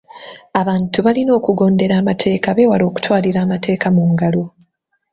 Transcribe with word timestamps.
Abantu 0.61 0.97
balina 1.05 1.31
okugondera 1.39 1.93
amateeka 2.01 2.47
beewale 2.57 2.83
okutwalira 2.89 3.39
amateeka 3.45 3.87
mu 3.95 4.03
ngalo. 4.11 4.43